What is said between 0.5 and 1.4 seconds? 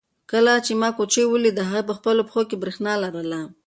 چې ما کوچۍ